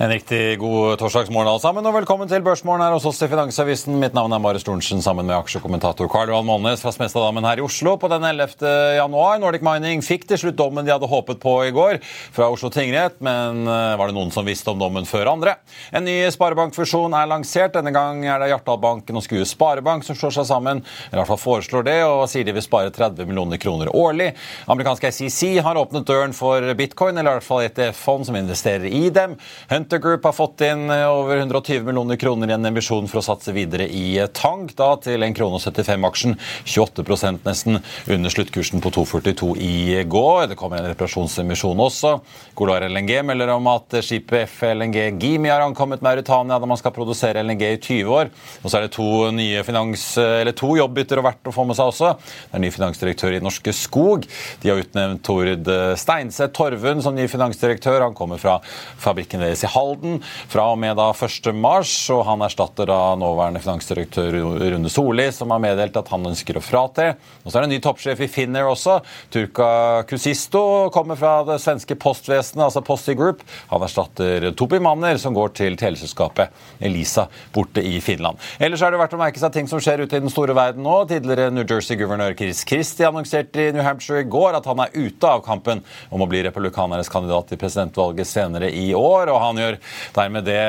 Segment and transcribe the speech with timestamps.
[0.00, 3.98] En riktig god torsdagsmorgen alle sammen, og velkommen til Børsmorgen her hos oss i Finansavisen.
[4.00, 7.64] Mitt navn er Marius Thorensen sammen med aksjekommentator Karl Johan Molnes fra Smestadammen her i
[7.66, 8.64] Oslo på den 11.
[8.96, 9.36] januar.
[9.42, 12.00] Nordic Mining fikk til slutt dommen de hadde håpet på i går
[12.32, 15.58] fra Oslo tingrett, men eh, var det noen som visste om dommen før andre?
[15.92, 17.76] En ny sparebankfusjon er lansert.
[17.76, 20.80] Denne gang er det Hjartdalbanken og Skue Sparebank som slår seg sammen.
[21.10, 24.32] I hvert fall foreslår det, og sier de vil spare 30 millioner kroner årlig.
[24.64, 29.04] Amerikanske SEC har åpnet døren for bitcoin, eller i hvert fall ETF-fond som investerer i
[29.12, 29.36] dem.
[29.68, 33.18] Hunt Hunter Group har fått inn eh, over 120 millioner kroner i en emisjon for
[33.18, 36.36] å satse videre i eh, tank, da til 1 krone 75 aksjen.
[36.62, 40.52] 28% nesten under sluttkursen på 2,42 i går.
[40.52, 42.12] Det kommer en reparasjonsemisjon også.
[42.60, 47.42] Golar LNG melder om at skipet FLNG Gimi har ankommet Mauritania da man skal produsere
[47.42, 48.30] LNG i 20 år.
[48.62, 51.80] Og så er det to, nye finans, eller to jobbbytter og verdt å få med
[51.80, 52.12] seg også.
[52.44, 54.30] Det er ny finansdirektør i Norske Skog.
[54.62, 58.06] De har utnevnt Tord Steinseth Torvund som ny finansdirektør.
[58.06, 58.60] Han kommer fra
[59.02, 60.20] fabrikken deres i Hall Halden
[60.50, 61.50] fra og med da 1.
[61.56, 66.58] mars, og han erstatter da nåværende finansdirektør Rune Solli, som har meddelt at han ønsker
[66.58, 67.14] å fratre.
[67.42, 68.98] Og så er det en ny toppsjef i Finner også.
[69.32, 69.70] Turka
[70.10, 70.62] Kusisto
[70.94, 73.42] kommer fra det svenske postvesenet, altså Posti Group.
[73.72, 76.52] Han erstatter Topi Manner, som går til teleselskapet
[76.84, 78.40] Elisa borte i Finland.
[78.60, 80.84] Ellers er det verdt å merke seg ting som skjer ute i den store verden
[80.86, 80.96] nå.
[81.10, 85.30] Tidligere New Jersey-guvernør Chris Christie annonserte i New Hampshire i går at han er ute
[85.30, 89.30] av kampen om å bli republikanernes kandidat i presidentvalget senere i år.
[89.30, 89.69] og han gjør
[90.16, 90.60] dermed det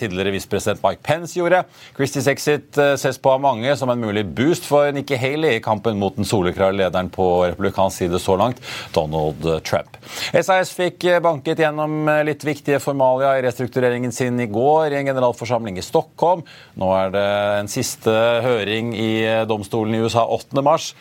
[0.00, 1.62] tidligere visepresident Mike Pence gjorde.
[1.96, 5.64] Christies exit eh, ses på av mange som en mulig boost for Nikki Haley i
[5.64, 8.62] kampen mot den soleklare lederen på republikansk side så langt,
[8.96, 9.98] Donald Trump.
[10.32, 15.00] SAS fikk eh, banket gjennom eh, litt viktige formalia i restruktureringen sin i går i
[15.02, 16.44] en generalforsamling i Stockholm.
[16.78, 17.28] Nå er det
[17.60, 19.12] en siste høring i
[19.48, 20.64] domstolen i USA 8.
[20.64, 20.92] mars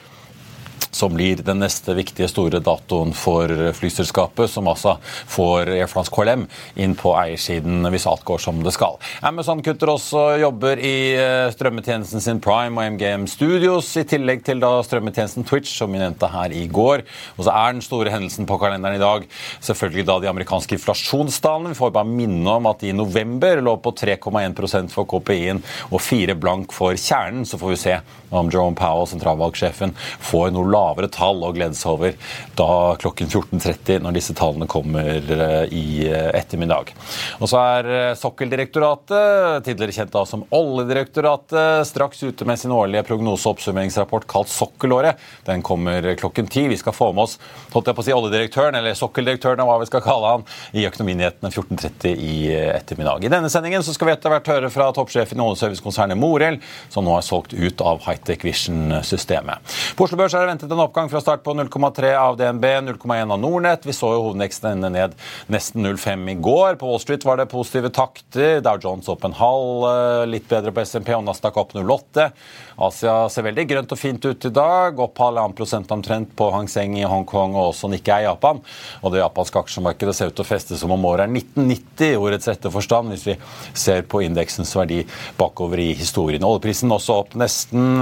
[0.97, 4.97] som blir den neste viktige store datoen for flyselskapet, som altså
[5.30, 6.47] får Air France KLM
[6.81, 8.97] inn på eiersiden hvis alt går som det skal.
[9.25, 14.62] Amazon kutter også jobber i eh, strømmetjenesten sin Prime og MGM Studios, i tillegg til
[14.63, 17.06] da strømmetjenesten Twitch, som vi nevnte her i går.
[17.38, 19.28] Og så er den store hendelsen på kalenderen i dag
[19.62, 21.74] selvfølgelig da de amerikanske inflasjonstallene.
[21.74, 26.02] Vi får bare minne om at de i november lå på 3,1 for KPI-en og
[26.02, 27.46] 4 blank for kjernen.
[27.47, 27.97] Så får vi se
[28.30, 29.94] om Jerome Powell, sentralvalgsjefen,
[30.24, 32.16] får noe lavere tall å glede seg over
[32.58, 36.94] da klokken 14.30, når disse tallene kommer eh, i eh, ettermiddag.
[37.40, 43.06] Og så er eh, Sokkeldirektoratet, tidligere kjent da som Oljedirektoratet, straks ute med sin årlige
[43.08, 45.22] prognose- og oppsummeringsrapport kalt Sokkelåret.
[45.48, 46.68] Den kommer klokken ti.
[46.72, 47.38] Vi skal få med oss
[47.74, 50.46] holdt jeg på å si, oljedirektøren, eller sokkeldirektøren, hva vi skal kalle han,
[50.78, 53.25] i Økonominyhetene 14.30 i ettermiddag.
[53.25, 56.59] I denne sendingen så skal vi etter hvert høre fra toppsjefen i oljeservicekonsernet Morel,
[56.94, 59.78] som nå er solgt ut av Hightech Vision-systemet.
[59.98, 62.66] På Oslo Børs er det ventet ventet en oppgang fra start på 0,3 av DNB,
[62.66, 63.85] 0,1 av Nordnett.
[63.85, 65.13] Vi så jo hovedveksten ende ned
[65.47, 66.75] nesten 0,5 i går.
[66.75, 68.59] På Wall Street var det positive takter.
[68.62, 72.31] Dow Jones opp en halv, eh, litt bedre på SMP og Nasdaq opp 0,8.
[72.77, 75.00] Asia ser veldig grønt og fint ut i dag.
[75.01, 78.59] Opp halvannen prosent omtrent på Hang Seng i Hongkong og også Nikkei i Japan.
[79.01, 82.19] Og det japanske aksjemarkedet ser ut til å feste som om året er 1990 i
[82.21, 83.35] ordets rette forstand, hvis vi
[83.74, 85.00] ser på indeksens verdi
[85.39, 86.45] bakover i historien.
[86.45, 87.97] Oljeprisen også opp nesten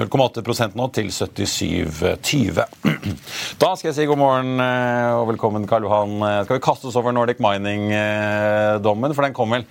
[0.00, 2.64] 0,8 eh, nå, til 77,20.
[3.60, 6.16] Da skal jeg si god morgen eh, og velkommen, Karl Johan.
[6.16, 9.12] Eh, skal vi kaste oss over Nordic Mining-dommen?
[9.12, 9.68] For den kom vel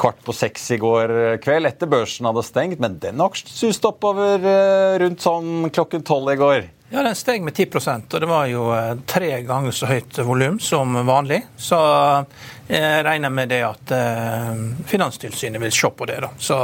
[0.00, 1.12] kvart på seks i går
[1.44, 2.80] kveld, etter børsen hadde stengt.
[2.82, 6.68] Men den aksjen suste oppover eh, rundt sånn klokken tolv i går.
[6.90, 10.56] Ja, Den steg med 10% og det var jo eh, tre ganger så høyt volum
[10.60, 11.42] som vanlig.
[11.56, 14.56] Så eh, jeg regner med det at uh,
[14.88, 16.16] Finanstilsynet vil se på det.
[16.24, 16.30] da.
[16.38, 16.56] Så,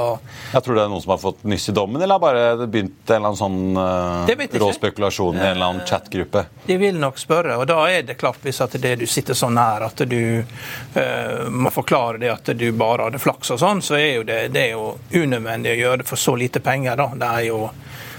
[0.53, 3.11] jeg tror det er noen som har fått nyss i dommen, eller har bare begynt
[3.11, 6.45] en eller annen sånn rå spekulasjon i en eller annen chatgruppe?
[6.67, 9.49] De vil nok spørre, og da er det klart hvis at det du sitter så
[9.53, 14.01] nær at du uh, må forklare det at du bare hadde flaks og sånn, så
[14.01, 14.93] er jo det, det er jo
[15.25, 17.01] unødvendig å gjøre det for så lite penger.
[17.01, 17.11] da.
[17.17, 17.61] Det er jo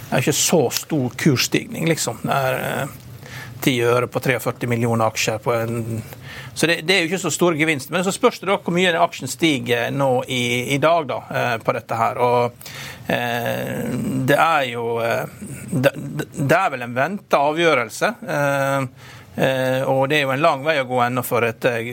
[0.09, 2.21] det er ikke så stor kursstigning, liksom.
[2.23, 2.87] Det er
[3.65, 6.03] 10 eh, øre på 43 millioner aksjer på en
[6.53, 7.89] Så det, det, er jo ikke så stor gevinst.
[7.91, 11.55] Men så spørs det da hvor mye aksjen stiger nå i, i dag da, eh,
[11.59, 12.21] på dette her.
[12.21, 12.71] Og
[13.11, 13.81] eh,
[14.29, 15.35] det er jo eh,
[15.73, 15.91] det,
[16.31, 18.13] det, er vel en venta avgjørelse.
[18.37, 21.89] Eh, og det er jo en lang vei å gå ennå for et, eh,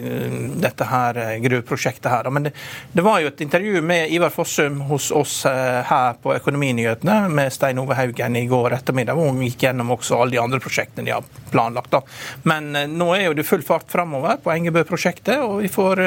[0.62, 2.30] dette her eh, gruveprosjektet her.
[2.30, 2.52] Men det,
[2.92, 7.80] det, var jo et intervju med Ivar Fossum hos oss her på Økonominyhetene med Stein
[7.82, 11.16] Ove Haugen i går ettermiddag, hvor hun gikk gjennom også alle de andre prosjektene de
[11.16, 11.90] har planlagt.
[11.92, 12.02] Da.
[12.48, 16.04] Men nå er jo det full fart framover på Engebø-prosjektet, og vi får,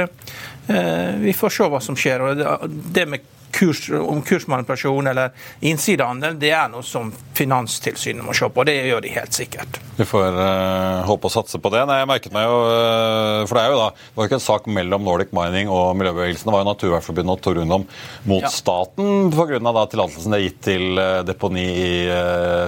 [1.21, 2.23] vi får se hva som skjer.
[2.23, 5.31] Og det med kurs, om kursmanipulasjon eller
[5.65, 8.63] innsidehandel, det er noe som Finanstilsynet må se på.
[8.67, 9.79] Det gjør de helt sikkert.
[9.95, 11.83] Vi får uh, håpe og satse på det.
[11.87, 14.45] Nei, jeg merket meg jo, uh, for Det er jo da, det var ikke en
[14.45, 16.47] sak mellom Nordic Mining og miljøbevegelsen.
[16.47, 17.87] Det var jo Naturvernforbundet og Tor Ungdom
[18.31, 18.51] mot ja.
[18.51, 19.59] staten pga.
[19.91, 21.93] tillatelsen det er gitt til uh, deponi i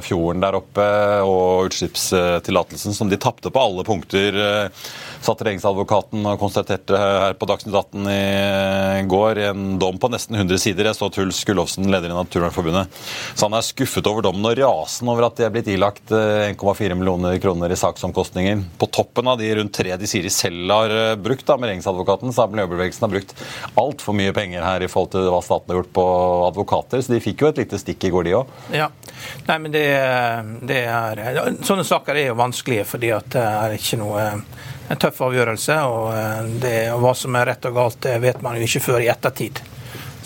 [0.04, 0.86] fjorden der oppe
[1.24, 4.36] og utslippstillatelsen som de tapte på alle punkter.
[5.24, 10.38] Satt regjeringsadvokaten og konstaterte her på Dagsnytt 18 i går i en dom på nesten
[10.38, 10.90] 100 sider sider.
[10.92, 12.88] Jeg så Truls Gullofsen, leder i Naturvernforbundet,
[13.36, 16.92] så han er skuffet over dommen og rasen over at de er blitt ilagt 1,4
[16.92, 18.64] eh, millioner kroner i saksomkostninger.
[18.78, 21.72] På toppen av de rundt tre de sier de selv har eh, brukt, da, med
[21.72, 23.34] regjeringsadvokaten, så har miljøbevegelsen har brukt
[23.76, 26.08] altfor mye penger her i forhold til hva staten har gjort på
[26.52, 27.02] advokater.
[27.02, 28.56] Så de fikk jo et lite stikk i går, de òg.
[28.76, 28.92] Ja.
[29.48, 29.86] Nei, men det,
[30.70, 31.24] det, er
[31.66, 34.26] Sånne saker er jo vanskelige fordi at det er ikke noe
[34.88, 35.80] en tøff avgjørelse.
[35.90, 38.86] og, eh, det, og Hva som er rett og galt, det vet man jo ikke
[38.92, 39.64] før i ettertid.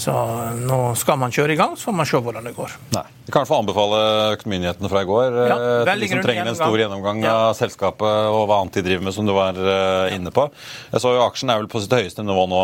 [0.01, 0.13] Så
[0.57, 2.71] nå skal man kjøre i gang, så får man se hvordan det går.
[2.95, 3.03] Nei.
[3.27, 3.99] Vi kan i anbefale
[4.35, 7.35] Økonominyhetene fra i går ja, eh, til de som trenger en stor gjennomgang ja.
[7.49, 10.47] av selskapet og hva annet de driver med, som du var uh, inne på.
[10.89, 12.63] Jeg så jo Aksjen er vel på sitt høyeste nivå nå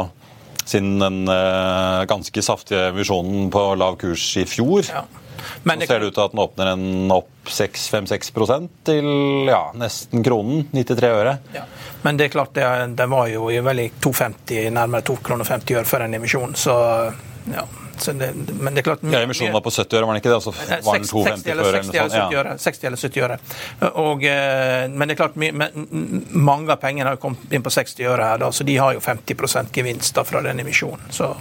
[0.68, 4.90] siden den uh, ganske saftige emisjonen på lav kurs i fjor.
[4.90, 5.06] Ja.
[5.64, 8.34] Men så ser det ut til at den åpner en opp 5-6
[8.88, 9.08] til
[9.48, 10.66] ja, nesten kronen.
[10.74, 11.38] 93 øre.
[11.54, 11.64] Ja.
[12.04, 12.66] Men det er klart, det,
[12.98, 16.56] det var jo i veldig 2,50, nærmere 2,50 kroner 50 øre for en emisjon.
[16.60, 16.76] Så
[17.54, 17.68] ja.
[17.98, 19.04] Så det, men det er klart...
[19.10, 20.36] Ja, Emisjonen var på 70 øre, var den ikke det?
[20.36, 20.52] Altså,
[20.86, 22.52] var den 2,50 eller 60 eller 70 øre.
[22.62, 23.38] 60 eller 70 øre.
[24.04, 25.40] Og, eh, men det er klart,
[26.30, 29.02] mange av pengene har kommet inn på 60 øre her, da, så de har jo
[29.02, 31.10] 50 gevinst da, fra den emisjonen.
[31.10, 31.34] Så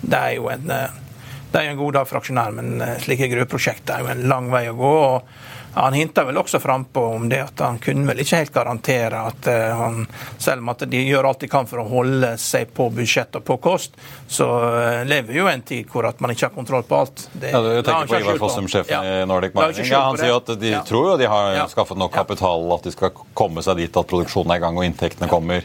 [0.00, 1.04] det er jo en eh,
[1.48, 4.50] det er en god dag for aksjonæren, men eh, slike gruveprosjekter er jo en lang
[4.52, 4.96] vei å gå.
[5.08, 5.47] og
[5.84, 9.48] han hinta vel også frampå om det at han kunne vel ikke helt garantere at
[9.50, 10.06] uh, han,
[10.38, 13.44] selv om at de gjør alt de kan for å holde seg på budsjett og
[13.46, 17.02] på kost, så uh, lever jo en tid hvor at man ikke har kontroll på
[17.02, 17.28] alt.
[17.32, 19.22] Det, ja, du tenker på Ivar Fossum, sjefen ja.
[19.22, 19.86] i Nordic Mining.
[19.90, 20.82] Ja, han sier at de ja.
[20.88, 24.54] tror jo de har skaffet nok kapital, at de skal komme seg dit at produksjonen
[24.54, 25.64] er i gang og inntektene kommer.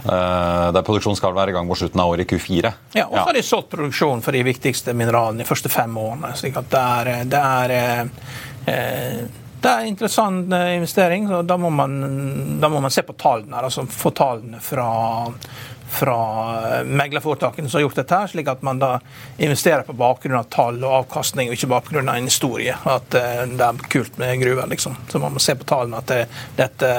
[0.00, 2.70] Uh, der produksjonen skal være i gang mot slutten av året, i Q4.
[2.96, 6.32] Ja, og så har de solgt produksjon for de viktigste mineralene de første fem årene.
[6.40, 8.30] slik at det er, det er eh,
[9.60, 11.28] det er en interessant eh, investering.
[11.32, 13.60] og Da må man, da må man se på tallene.
[13.60, 14.86] altså Få tallene fra,
[15.90, 16.16] fra
[16.84, 18.94] meglerforetakene som har gjort dette, her, slik at man da
[19.38, 22.76] investerer på bakgrunn av tall og avkastning, og ikke bakgrunn av en historie.
[22.88, 24.96] At det er kult med gruver, liksom.
[25.12, 26.24] Så man må se på tallene at det,
[26.56, 26.94] dette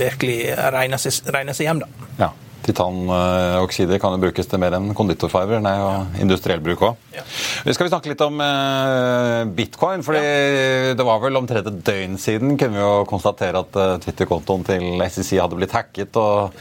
[0.00, 0.38] virkelig
[0.76, 2.12] regner seg hjem, da.
[2.20, 2.32] Ja.
[2.64, 6.98] Titanoksider kan jo brukes til mer enn konditorfiber, nei, og industriell bruk òg.
[7.14, 7.24] Ja.
[7.72, 10.04] Skal vi snakke litt om eh, bitcoin.
[10.06, 10.92] fordi ja.
[10.96, 15.04] Det var vel omtrent et døgn siden kunne vi jo konstatere at eh, Twitter-kontoen til
[15.06, 16.16] SEC hadde blitt hacket.
[16.20, 16.54] og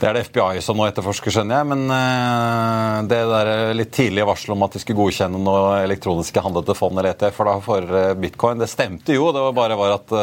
[0.00, 1.70] Det er det FBI som nå etterforsker, skjønner jeg.
[1.72, 6.78] Men eh, det der litt tidlige varselet om at de skulle godkjenne noe elektroniske handlede
[6.78, 9.30] fond eller ETF for, da, for bitcoin, det stemte jo.
[9.34, 10.18] Det var bare var at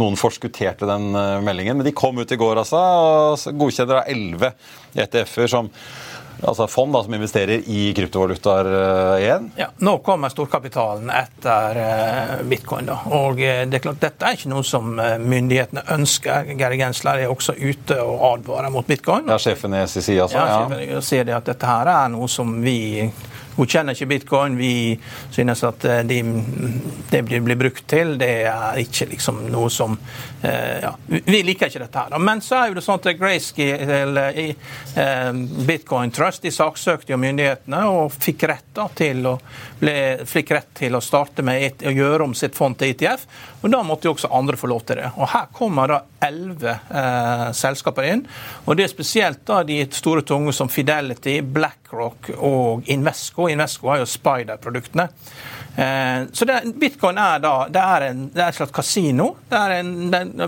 [0.00, 1.78] noen forskutterte den eh, meldingen.
[1.78, 4.52] Men de kom ut i går, altså, og godkjenner da 11
[5.04, 5.70] ETF-er som
[6.44, 9.46] altså fond da, som investerer i kryptovalutaer uh, igjen?
[9.56, 12.88] Ja, Nå kommer storkapitalen etter uh, bitcoin.
[12.90, 16.50] da, og uh, det er klart Dette er ikke noe som myndighetene ønsker.
[16.58, 19.30] Geir Gensler er også ute og advarer mot bitcoin.
[19.30, 20.42] Ja, Sjefen i SEC, altså?
[20.42, 21.00] Ja, ja.
[21.04, 23.06] sier det at dette her er noe som vi
[23.56, 24.58] godkjenner ikke bitcoin.
[24.58, 24.98] Vi
[25.34, 26.20] synes at eh, de,
[27.10, 29.96] det blir, brukt til, det er ikke liksom noe som
[30.44, 32.18] ja, Vi liker ikke dette her.
[32.20, 34.44] Men så er jo det sånn at Grayscale i
[35.64, 39.38] Bitcoin Trust de saksøkte jo myndighetene og fikk rett da, til å,
[39.80, 39.94] ble,
[40.28, 43.24] fikk rett til å starte med å gjøre om sitt fond til ETF.
[43.64, 45.08] Og Da måtte jo også andre få lov til det.
[45.16, 48.26] Og Her kommer da elleve eh, selskaper inn.
[48.64, 53.43] og Det er spesielt da de store tunge som Fidelity, BlackRock og Invesco.
[53.52, 55.08] Invesco har jo Spider-produktene.
[55.76, 59.32] Eh, så det, Bitcoin er da det er, en, det er et slags kasino.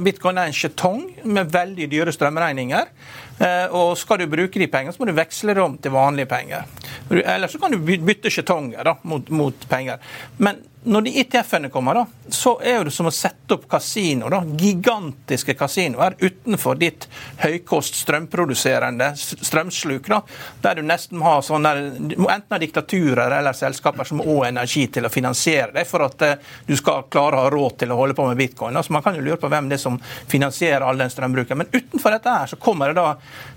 [0.05, 2.93] bitcoin er en skjetong med veldig dyre strømregninger.
[3.38, 6.31] Eh, og skal du bruke de pengene, så må du veksle dem om til vanlige
[6.31, 6.65] penger.
[7.11, 10.00] Eller så kan du bytte skjetonger mot, mot penger.
[10.38, 14.28] Men når de ETF-ene kommer, da, så er det som å sette opp kasino.
[14.31, 17.09] Da, gigantiske kasinoer utenfor ditt
[17.43, 20.07] høykost strømproduserende strømsluk.
[20.12, 20.21] Da,
[20.62, 25.09] der du nesten må ha sånn enten ha diktaturer eller selskaper som òg energi til
[25.09, 26.37] å finansiere deg for at uh,
[26.69, 28.78] du skal klare å ha råd til å holde på med bitcoin.
[28.78, 28.85] Da.
[28.87, 29.99] Så Man kan jo lure på hvem det er som
[30.31, 31.64] finansierer all den strømbruken.
[31.64, 33.09] Men utenfor dette her så kommer det da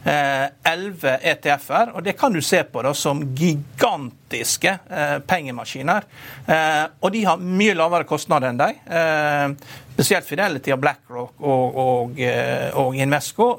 [0.04, 3.22] eh, elleve uh, ETF-er, og det kan du se på da som
[4.30, 6.06] gigantiske uh, pengemaskiner.
[7.02, 8.82] og de de har mye lavere kostnader enn deg.
[8.88, 13.50] Eh, spesielt Fidelity og BlackRock og, og, eh, og, Invesco.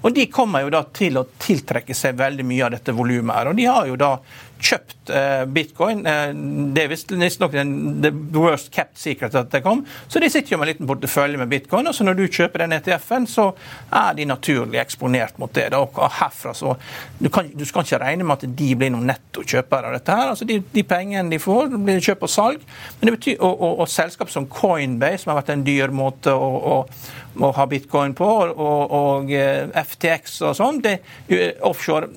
[0.00, 3.50] Og de kommer jo da til å tiltrekke seg veldig mye av dette volumet.
[3.50, 4.14] Og de har jo da
[4.60, 6.02] kjøpt eh, bitcoin.
[6.06, 6.32] Eh,
[6.74, 9.82] det er visstnok the worst kept secret at det kom.
[10.08, 11.88] Så de sitter jo med en liten portefølje med bitcoin.
[11.88, 13.50] og så Når du kjøper den ETF-en, så
[13.92, 15.70] er de naturlig eksponert mot det.
[15.76, 16.76] Og herfra så,
[17.18, 20.18] du, kan, du, skal ikke regne med at de blir noen nettokjøpere av dette.
[20.20, 22.66] her, altså De, de pengene de får, blir kjøp og salg.
[23.00, 26.34] Men det betyr, og, og, og selskap som Coinbase, som har vært en dyr måte
[26.34, 26.84] å,
[27.38, 30.80] å å ha bitcoin på, og, og eh, FTX og sånn,
[31.66, 32.10] offshore,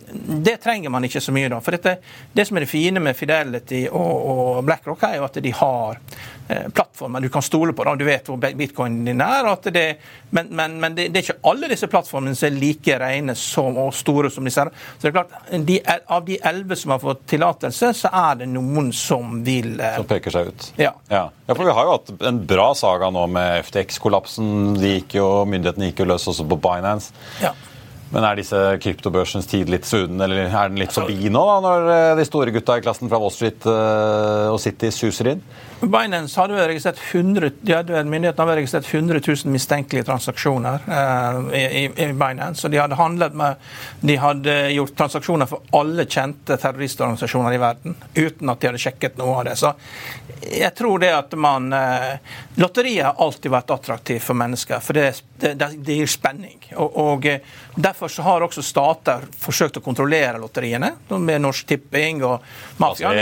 [0.45, 1.59] det trenger man ikke så mye da.
[1.63, 1.97] For dette,
[2.33, 5.99] det som er det fine med Fidelity og, og BlackRock, er jo at de har
[6.47, 7.85] eh, plattformer du kan stole på.
[7.87, 7.95] Da.
[7.99, 9.49] Du vet hvor bitcoinen din er.
[9.63, 9.85] Det,
[10.29, 13.77] men, men, men det, det, er ikke alle disse plattformene som er like rene som,
[13.81, 14.65] og store som disse.
[14.97, 15.79] Så det er klart, de,
[16.13, 20.09] Av de elleve som har fått tillatelse, så er det noen som vil eh, Som
[20.09, 20.69] peker seg ut?
[20.79, 20.93] Ja.
[21.09, 21.25] ja.
[21.47, 24.77] ja for vi har jo hatt en bra saga nå med FTX-kollapsen.
[24.79, 27.13] De gikk jo, Myndighetene gikk jo løs også på Binance.
[27.43, 27.53] Ja.
[28.13, 31.87] Men er disse kryptobørsens tid litt suden, eller er den litt forbi nå, da, når
[31.93, 35.41] eh, de store gutta i klassen fra Wall Street uh, og City suser inn?
[35.91, 41.83] Binance hadde registrert 100, de hadde, myndighetene hadde registrert 100 000 mistenkelige transaksjoner eh, i,
[41.85, 42.67] i, Binance.
[42.67, 43.55] og De hadde handlet med,
[44.01, 49.19] de hadde gjort transaksjoner for alle kjente terroristorganisasjoner i verden, uten at de hadde sjekket
[49.21, 49.57] noe av det.
[49.59, 49.73] Så
[50.51, 52.15] jeg tror det at man eh,
[52.61, 56.59] Lotteriet har alltid vært attraktivt for mennesker, for det, det, det gir spenning.
[56.75, 57.29] og, og
[57.75, 62.43] Derfor så har også stater forsøkt å kontrollere lotteriene, med Norsk Tipping og
[62.77, 63.17] mafiaen.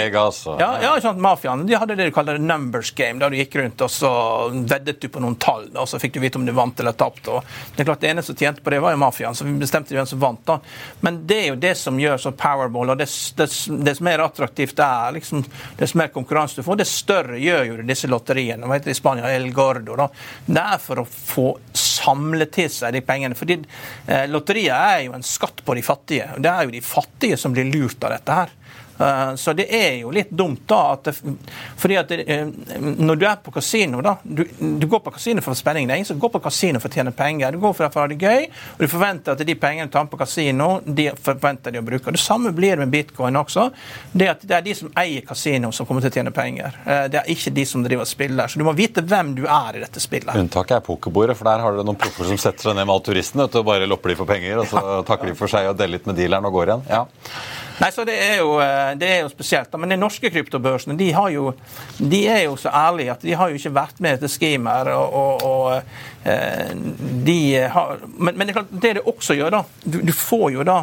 [0.59, 1.63] Ja, ja, sånn, mafiaen.
[1.67, 4.11] De hadde det de kaller numbers game, da du gikk rundt og så
[4.51, 7.39] veddet du på noen tall, og så fikk du vite om du vant eller tapte.
[7.75, 9.95] Det er klart, det eneste som tjente på det, var jo mafiaen, så vi bestemte
[9.95, 10.43] hvem som vant.
[10.47, 10.59] da.
[11.05, 13.47] Men det er jo det som gjør så Powerball, og det, det,
[13.85, 15.43] det som er attraktivt, det er liksom,
[15.79, 18.67] dess mer konkurranse du får, det større gjør jo disse lotteriene.
[18.67, 19.31] Hva heter det i Spania?
[19.31, 19.97] El Gordo.
[19.99, 20.09] da.
[20.45, 23.37] Det er for å få samle til seg de pengene.
[23.37, 23.59] fordi
[24.07, 26.29] eh, Lotteriet er jo en skatt på de fattige.
[26.37, 28.57] Det er jo de fattige som blir lurt av dette her.
[29.01, 30.81] Eh, så det er jo litt dumt, da.
[30.93, 31.15] At det,
[31.77, 32.47] fordi at det, eh,
[32.97, 35.87] når du er på kasino, da du, du, går på kasino for spenning.
[35.87, 37.55] Det er ingen som går på kasino for å tjene penger.
[37.55, 40.05] Du går for å ha det gøy, og du forventer at de pengene du tar
[40.05, 42.13] med på kasino, de forventer de å bruke.
[42.13, 43.69] Det samme blir det med bitcoin også.
[44.11, 46.77] Det, at det er de som eier kasino, som kommer til å tjene penger.
[46.85, 48.51] Eh, det er ikke de som driver og spiller.
[48.51, 50.35] Så du må vite hvem du er i dette spillet.
[50.37, 53.07] Unntaket er pokerbordet, for der har dere noen proffer som setter seg ned med alle
[53.07, 55.97] turistene og bare lopper de for penger, og så takker de for seg og deler
[55.97, 56.87] litt med dealeren og går igjen.
[56.91, 57.05] Ja.
[57.81, 59.73] Nei, så det er, jo, eh, det er jo, spesielt.
[59.81, 61.51] Men de norske kryptobørsene de, jo,
[61.97, 64.93] de, er jo så ærlige at de har jo ikke vært med til Schemer.
[64.93, 69.61] og, og, og Eh, de har, men, men, det, klart, det det også gjør, da
[69.83, 70.75] du, du, får jo da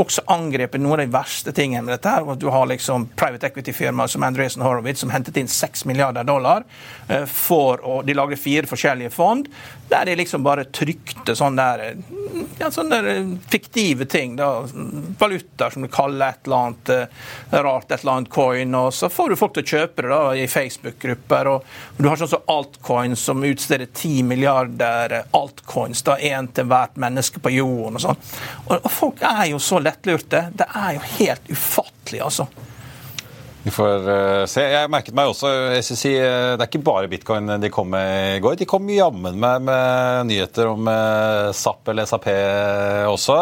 [0.00, 2.08] også angrepet noen av de verste tingene med dette.
[2.08, 6.24] her, at Du har liksom private equity-firmaer som Andreessen Horowitz som hentet inn 6 milliarder
[6.24, 6.64] dollar
[7.08, 9.50] eh, for å De lager fire forskjellige fond
[9.86, 11.98] der de liksom bare trykte sånne der,
[12.58, 14.34] ja, sånne eh, fiktive ting.
[14.36, 14.64] da,
[15.20, 16.90] Valutaer som du kaller et eller annet
[17.52, 18.74] rart, et eller annet coin.
[18.74, 21.52] og Så får du folk til å kjøpe det da i Facebook-grupper.
[21.52, 26.66] og Du har sånn som Altcoin som utsteder 10 milliarder milliarder altcoins, da én til
[26.70, 28.22] hvert menneske på jorden og sånn.
[28.68, 30.48] Og, og folk er jo så lettlurte.
[30.54, 32.46] Det er jo helt ufattelig, altså.
[33.66, 34.62] Vi får uh, se.
[34.70, 38.40] Jeg merket meg også SSI, uh, Det er ikke bare bitcoin de kom med i
[38.44, 38.58] går.
[38.60, 40.86] De kom jammen med, med nyheter om
[41.52, 42.28] SAP eller SAP
[43.10, 43.40] også.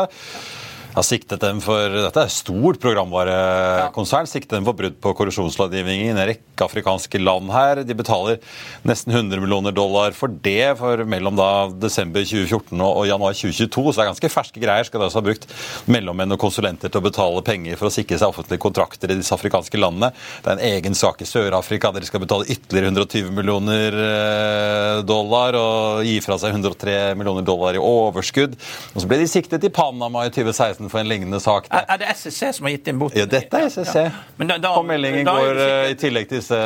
[0.95, 4.29] Har siktet dem for Dette er stort programvarekonsern.
[4.31, 7.83] Siktet dem for brudd på korrupsjonslovgivningen i en rekke afrikanske land her.
[7.87, 8.39] De betaler
[8.87, 11.49] nesten 100 millioner dollar for det for mellom da
[11.83, 13.85] desember 2014 og, og januar 2022.
[13.91, 14.87] Så det er ganske ferske greier.
[14.87, 15.49] Skal de også ha brukt
[15.91, 19.35] mellommenn og konsulenter til å betale penger for å sikre seg offentlige kontrakter i disse
[19.35, 20.13] afrikanske landene.
[20.45, 21.91] Det er en egen sak i Sør-Afrika.
[21.95, 27.75] Dere skal betale ytterligere 120 millioner eh, dollar og gi fra seg 103 millioner dollar
[27.75, 28.55] i overskudd.
[28.95, 31.67] Og så ble de siktet i Panama i 2016 retten for en lignende sak.
[31.71, 33.19] Er, er det SSC som har gitt inn boten?
[33.19, 33.97] Ja, dette er SSC.
[33.97, 34.11] Ja.
[34.45, 36.59] Da, da, og meldingen går sikkert, i tillegg til disse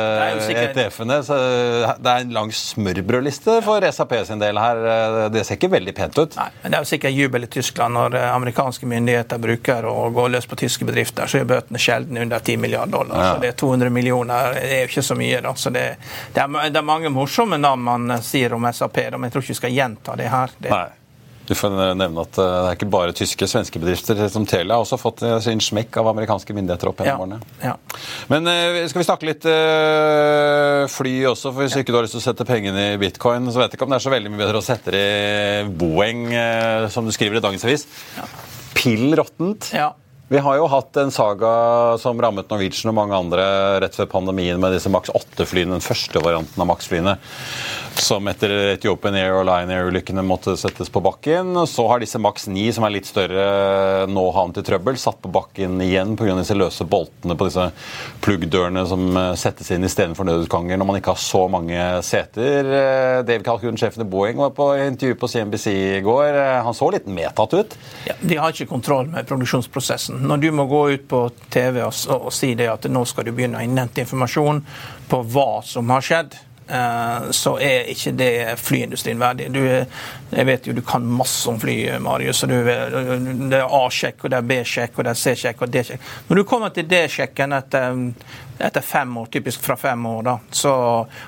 [0.63, 1.19] ETF-ene.
[1.23, 1.37] så
[1.99, 5.29] Det er en lang smørbrødliste for SAP sin del her.
[5.33, 6.37] Det ser ikke veldig pent ut.
[6.37, 10.09] Nei, men Det er jo sikkert jubel i Tyskland når eh, amerikanske myndigheter bruker å
[10.13, 11.29] gå løs på tyske bedrifter.
[11.29, 13.23] Så er bøtene sjelden under 10 milliarder dollar.
[13.23, 13.33] Ja.
[13.33, 15.41] Så det er 200 millioner det er jo ikke så mye.
[15.41, 15.85] da, så Det,
[16.33, 19.53] det, er, det er, mange morsomme navn man sier om SAP, men jeg tror ikke
[19.53, 20.55] vi skal gjenta det her.
[20.57, 20.87] Det, Nei.
[21.49, 24.85] Du får nevne at eh, Det er ikke bare tyske, svenske bedrifter som Telia har
[24.85, 27.39] også fått eh, sin smekk av amerikanske myndigheter opp gjennom årene.
[27.63, 27.73] Ja.
[28.29, 29.47] Men uh, skal vi snakke litt
[30.93, 31.49] fly også?
[31.49, 31.81] for Hvis ja.
[31.81, 33.95] ikke du har lyst til å sette pengene i bitcoin, så vet jeg ikke om
[33.95, 37.39] det er så veldig mye bedre å sette det i Boeng, uh, som du skriver
[37.39, 37.87] i dagens avis.
[38.19, 38.29] Ja.
[38.77, 39.71] Pill råttent.
[39.73, 39.89] Ja.
[40.29, 41.51] Vi har jo hatt en saga
[41.97, 43.45] som rammet Norwegian og mange andre
[43.81, 47.15] rett før pandemien med disse Max 8-flyene, den første varianten av Max-flyene
[48.01, 51.53] som etter Ethiopian Air og Lion Air-ulykkene måtte settes på bakken.
[51.67, 53.45] Så har disse Max 9, som er litt større,
[54.09, 54.97] nå havnet i trøbbel.
[54.99, 56.35] Satt på bakken igjen pga.
[56.39, 57.69] disse løse boltene på disse
[58.25, 62.71] pluggdørene som eh, settes inn istedenfor nødutganger når man ikke har så mange seter.
[62.79, 66.27] Eh, Dave Calhoun, sjefen i Boeing, var på intervju på CNBC i går.
[66.33, 67.77] Eh, han så litt medtatt ut.
[68.09, 70.21] Ja, de har ikke kontroll med produksjonsprosessen.
[70.29, 73.27] Når du må gå ut på TV og, og, og si det at nå skal
[73.27, 74.63] du begynne å innhente informasjon
[75.09, 76.37] på hva som har skjedd
[77.31, 79.47] så er ikke det flyindustrien verdig.
[79.53, 82.43] Du, jeg vet jo du kan masse om fly, Marius.
[82.45, 86.11] Du, det er A-sjekk, og det er B-sjekk, og det er C-sjekk og D-sjekk.
[86.29, 87.97] Når du kommer til D-sjekken etter,
[88.59, 90.73] etter, fem år, typisk fra fem år, da, så,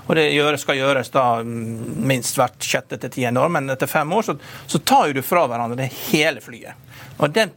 [0.05, 4.13] og det gjøres, skal gjøres da minst hvert sjette til tiende år, men etter fem
[4.13, 6.87] år så, så tar du fra hverandre det hele flyet.
[7.21, 7.49] Og det,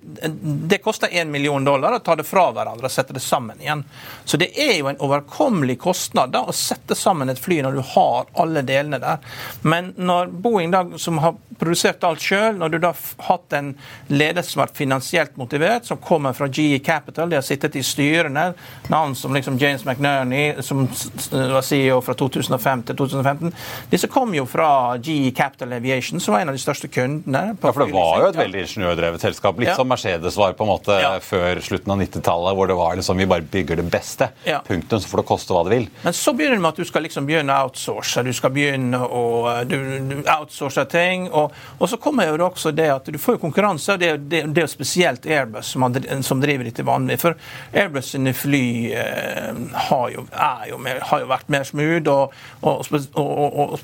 [0.68, 3.80] det koster én million dollar å ta det fra hverandre og sette det sammen igjen.
[4.24, 7.80] Så det er jo en overkommelig kostnad da, å sette sammen et fly når du
[7.94, 9.24] har alle delene der.
[9.64, 13.72] Men når Boeing, da, som har produsert alt sjøl, når du da har hatt en
[14.12, 17.84] ledelse som har vært finansielt motivert, som kommer fra GE Capital, de har sittet i
[17.86, 18.50] styrene,
[18.92, 20.84] navn som liksom James McNerney, som
[21.32, 23.54] var CEO fra 2005 til 2015,
[23.90, 24.68] disse kom jo fra
[25.02, 27.44] GE Capital Aviation, som var en av de største kundene.
[27.54, 29.58] ja, for det var jo et veldig ingeniørdrevet selskap.
[29.60, 29.76] Litt ja.
[29.78, 31.14] som Mercedes var på en måte ja.
[31.24, 34.30] før slutten av 90-tallet, hvor det var liksom vi bare bygger det beste.
[34.44, 34.60] Ja.
[34.66, 35.88] Punktum, så får det koste hva det vil.
[36.02, 38.24] Men så begynner det med at du skal liksom begynne å outsource.
[38.26, 39.24] Du skal begynne å
[39.68, 39.78] du,
[40.10, 41.28] du outsource ting.
[41.30, 43.96] Og, og, så kommer jo det også det at du får konkurranse.
[44.00, 45.86] Det, det, det er jo spesielt Airbus som,
[46.26, 47.18] som driver dette vanlig.
[47.22, 47.38] For
[47.72, 49.53] Airbus sine fly eh,
[49.88, 50.26] har, jo,
[50.68, 53.78] jo har, jo, vært mer smooth, og, og,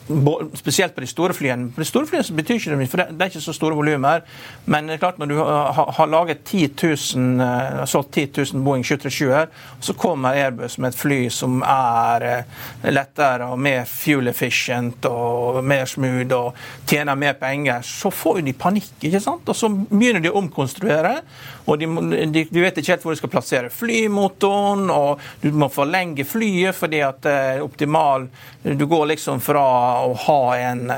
[0.58, 1.70] spesielt på de store flyene.
[1.74, 3.78] På de store flyene så betyr ikke det mye, for det, er ikke så store
[3.78, 4.24] volumer.
[4.70, 6.68] Men det er klart når du har laget 10
[7.16, 12.26] 000, uh, solgt 10 000 Boeing 737-er, så kommer Airbus med et fly som er
[12.26, 18.42] uh, lettere og mer fuel efficient og mer smooth og tjener mer penger, så får
[18.46, 18.92] de panikk.
[19.00, 19.48] ikke sant?
[19.48, 21.20] Og så begynner de å omkonstruere.
[21.66, 21.86] og de,
[22.32, 26.76] de, de, vet ikke helt hvor de skal plassere flymotoren, og du må forlenge flyet
[26.76, 28.26] fordi at det er optimal
[28.62, 29.66] Du går liksom fra
[30.06, 30.90] å ha en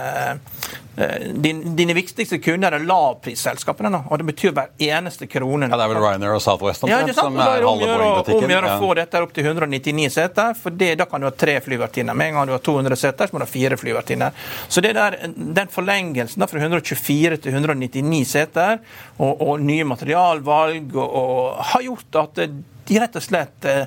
[0.96, 4.03] Eh, din, dine viktigste kunder er lavprisselskapene.
[4.11, 5.70] Og det betyr hver eneste krone.
[5.70, 8.44] Ja, Det er vel Ryanair og Southwest ja, som er halve Boeing-butikken.
[8.44, 11.29] Om å gjøre å få dette opp til 199 seter, for det, da kan du
[11.31, 12.16] ha tre flyvertinner.
[12.18, 14.37] Med en gang du har 200 seter, så må du ha fire flyvertinner.
[14.68, 18.85] Så det der, den forlengelsen da, fra 124 til 199 seter,
[19.16, 22.44] og, og nye materialvalg, og, og, har gjort at
[22.85, 23.85] de rett og slett eh,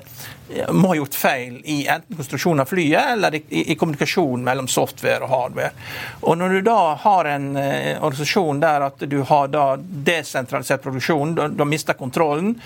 [0.72, 4.68] må ha gjort feil i enten konstruksjonen av flyet eller i, i, i kommunikasjon mellom
[4.70, 5.72] software og hardware.
[6.22, 11.34] Og Når du da har en eh, organisasjon der at du har da desentralisert produksjon,
[11.36, 12.56] du, du har mista kontrollen,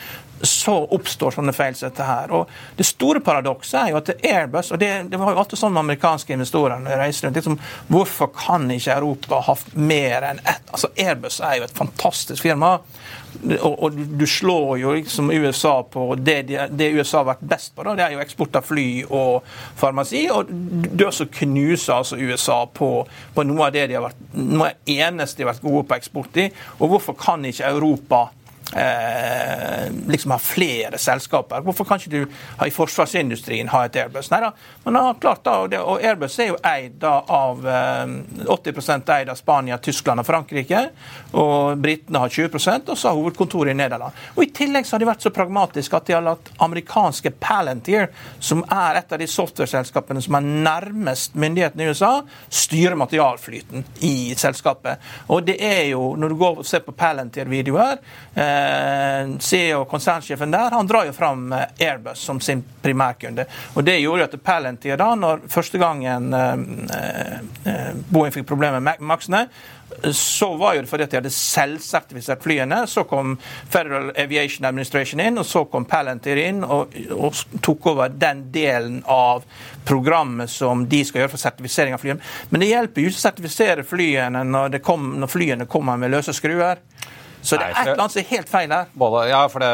[0.43, 2.33] så oppstår sånne feil som dette her.
[2.35, 5.75] Og Det store paradokset er jo at Airbus og det, det var jo alltid sånn
[5.75, 7.59] med amerikanske investorer når de reiser rundt, liksom,
[7.91, 10.65] Hvorfor kan ikke Europa ha mer enn ett?
[10.71, 12.79] Altså Airbus er jo et fantastisk firma.
[13.61, 17.85] Og, og, du slår jo liksom USA på det, det, USA har vært best på.
[17.87, 17.95] Da.
[17.99, 19.47] Det er jo eksport av fly og
[19.79, 20.25] farmasi.
[20.35, 22.91] Og du også knuser altså USA på,
[23.35, 26.43] på, noe av det de har vært, noe eneste de har vært gode på eksport
[26.43, 26.51] i.
[26.81, 28.27] Og hvorfor kan ikke Europa
[28.77, 31.61] eh, liksom ha flere selskaper.
[31.61, 34.31] Hvorfor kan ikke du ha i forsvarsindustrien ha et Airbus?
[34.31, 34.53] Nei da,
[34.85, 38.15] men da, klart da, og, det, og Airbus er jo eid av eh,
[38.47, 40.85] 80 eid av Spania, Tyskland og Frankrike.
[41.41, 44.17] Og britene har 20% og så har hovedkontoret i Nederland.
[44.37, 48.11] Og I tillegg så har de vært så pragmatiske at de har latt amerikanske Palantir,
[48.39, 52.13] som er et av de software-selskapene som er nærmest myndighetene i USA,
[52.51, 55.01] styre materialflyten i selskapet.
[55.31, 58.01] Og det er jo, når du går og ser på Palantir-videoer,
[58.35, 58.60] eh,
[59.41, 63.45] CEO konsernsjefen der, han drar jo fram eh, Airbus som sin primærkunde.
[63.75, 68.83] Og det gjorde jo at Palantir da, når første gangen eh, eh, Boeing fikk problemer
[68.85, 69.47] med Maxene,
[70.13, 72.79] så var jo det fordi at de hadde selvsertifisert flyene.
[72.89, 73.37] Så kom
[73.69, 79.01] Federal Aviation Administration inn, og så kom Palantir inn og, og, tok over den delen
[79.11, 79.45] av
[79.89, 82.23] programmet som de skal gjøre for sertifisering av flyene.
[82.51, 86.35] Men det hjelper jo ikke å sertifisere flyene når, kom, når flyene kommer med løse
[86.37, 86.81] skruer.
[87.43, 88.87] Så det er et eller annet som er helt feil her.
[89.31, 89.71] ja, for det,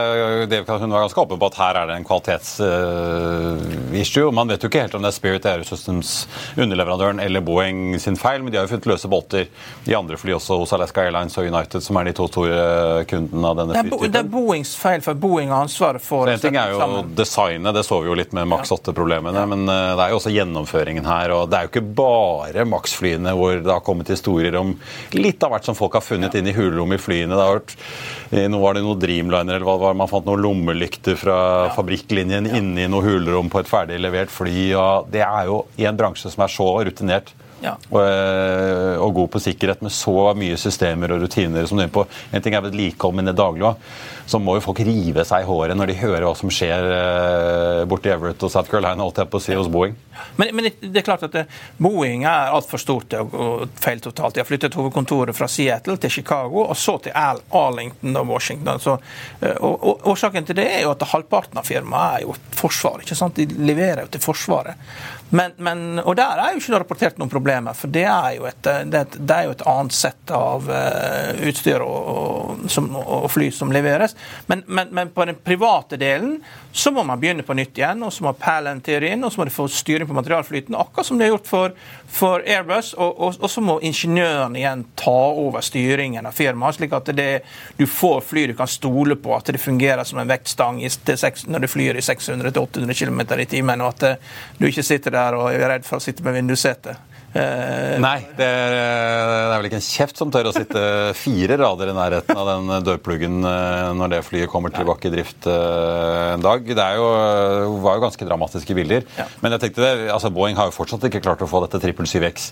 [0.50, 4.26] det, Hun var ganske åpen på at her er det en kvalitetsissue.
[4.28, 6.10] Uh, man vet jo ikke helt om det er Spirit Aerosystems,
[6.56, 9.44] underleverandøren, eller Boeing sin feil, men de har jo funnet løse bolter
[9.86, 12.58] i andre fly også, hos Alaska Airlines og United, som er de to store
[13.10, 14.12] kundene av denne flytypen.
[14.14, 17.02] Det er Boeings feil, for Boeing har ansvaret for En ting er jo sammen.
[17.18, 19.46] designet, det så vi jo litt med Max 8-problemene, ja.
[19.50, 21.28] men uh, det er jo også gjennomføringen her.
[21.34, 24.68] og Det er jo ikke bare Max-flyene hvor det har kommet historier om
[25.16, 26.40] litt av hvert som folk har funnet ja.
[26.40, 27.34] inn i hulrom i flyene.
[27.34, 27.74] Det hørt.
[28.32, 31.72] Nå var det noe Dreamliner eller hva det var, man fant noen lommelykter fra ja.
[31.76, 32.60] fabrikklinjen ja.
[32.60, 34.70] inni noe hulrom på et ferdig levert fly.
[34.78, 37.34] og Det er jo i en bransje som er så rutinert.
[37.64, 37.72] Ja.
[37.88, 41.92] Og, eh, og, god på sikkerhet med så mye systemer og rutiner som du er
[41.92, 42.04] på.
[42.30, 45.46] En ting er vedlikehold, men det daglige òg så må jo folk rive seg i
[45.46, 49.30] håret når de hører hva som skjer eh, borti Everett og South Carolina holdt jeg
[49.30, 49.94] på å si, hos Boeing.
[50.40, 51.44] Men, men, det er klart at det,
[51.82, 54.34] Boeing er altfor stort og, og feil totalt.
[54.34, 58.82] De har flyttet hovedkontoret fra Seattle til Chicago og så til Al Arlington og Washington.
[58.82, 58.96] Så,
[59.40, 63.06] eh, og, og, Årsaken til det er jo at halvparten av firmaet er jo Forsvaret.
[63.06, 63.38] ikke sant?
[63.38, 64.82] De leverer jo til Forsvaret.
[65.30, 68.68] Men, men, og der er jo ikke rapportert noen problemer, for det er jo et,
[68.90, 70.68] det, det er jo et annet sett av
[71.42, 74.16] utstyr og, som, og, fly som leveres.
[74.46, 76.38] Men, men, men, på den private delen
[76.72, 79.46] så må man begynne på nytt igjen, og så må Palantir inn, og så må
[79.48, 81.76] de få styring på materialflyten, akkurat som de har gjort for,
[82.18, 82.92] for Airbus.
[82.94, 85.16] Og, og, og, så må ingeniørene igjen ta
[85.46, 87.30] over styringen av firmaet, slik at det,
[87.78, 90.82] du får fly du kan stole på, at det fungerer som en vektstang
[91.46, 95.36] når du flyr i 600-800 km i timen, og at eh, du ikke sitter der
[95.38, 97.15] og er redd for å sitte med vindussetet.
[97.36, 100.82] Eh, Nei, det er, det er, vel ikke en kjeft som tør å sitte
[101.18, 105.48] fire rader i nærheten av den dørpluggen eh, når det flyet kommer tilbake i drift
[105.50, 106.64] eh, en dag.
[106.64, 107.10] Det jo,
[107.84, 109.04] var jo ganske dramatiske bilder.
[109.18, 109.28] Ja.
[109.42, 112.50] Men jeg tenkte det, altså Boeing har jo fortsatt ikke klart å få dette 777X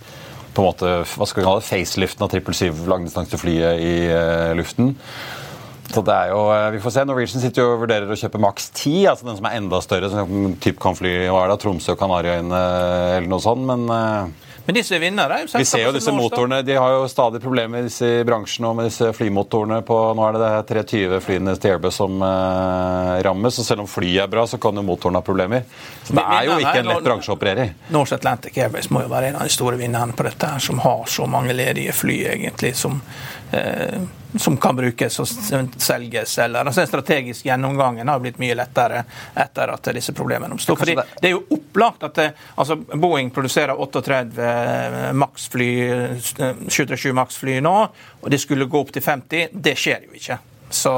[0.55, 4.93] på en måte, hva skal vi kalle det, faceliften av 777 langdistanseflyet i uh, luften.
[5.91, 6.45] Så det er jo,
[6.77, 7.03] Vi får se.
[7.09, 10.13] Norwegian sitter jo og vurderer å kjøpe maks 10, altså den som er enda større.
[10.13, 12.63] Som typ kan fly hva er det, Tromsø og Kanariøyene
[13.19, 13.67] eller noe sånt.
[13.67, 13.91] Men
[14.67, 16.63] men disse vinnere er jo Vi ser jo disse motorene.
[16.65, 20.39] De har jo stadig problemer i disse bransjene og med disse flymotorene på Nå er
[20.39, 23.61] det det 320 flyene til Airbus som eh, rammes.
[23.61, 25.67] Og selv om flyet er bra, så kan jo motoren ha problemer.
[26.03, 27.75] Så det er jo ikke en lett bransje å operere i.
[27.93, 30.81] Norse Atlantic Airways må jo være en av de store vinnerne på dette, her, som
[30.85, 33.03] har så mange ledige fly, egentlig, som
[34.37, 35.29] som kan brukes og
[35.77, 36.39] selges.
[36.39, 40.79] eller altså Den strategiske gjennomgangen har blitt mye lettere etter at disse problemene oppstod.
[40.79, 45.71] Fordi det er jo opplagt at det, altså Boeing produserer 38 Max-fly,
[46.69, 47.77] 737 Max-fly nå,
[48.23, 49.55] og de skulle gå opp til 50.
[49.55, 50.41] Det skjer jo ikke.
[50.75, 50.95] Så,